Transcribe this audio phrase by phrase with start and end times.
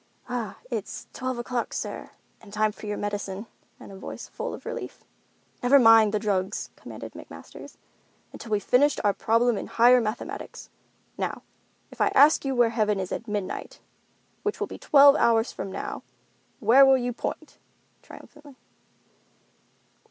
[0.27, 2.09] "Ah, it's twelve o'clock, sir,
[2.41, 3.45] and time for your medicine,"
[3.79, 5.03] in a voice full of relief.
[5.61, 7.75] "Never mind the drugs," commanded McMasters,
[8.33, 10.71] "until we finish our problem in higher mathematics.
[11.19, 11.43] Now,
[11.91, 13.79] if I ask you where heaven is at midnight,
[14.41, 16.01] which will be twelve hours from now,
[16.59, 17.59] where will you point,"
[18.01, 18.55] triumphantly.